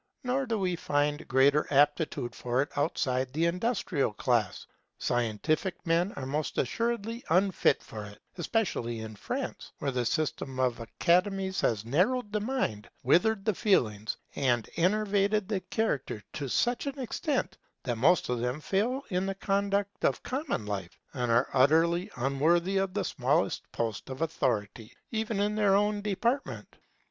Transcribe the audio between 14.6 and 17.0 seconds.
enervated the character to such an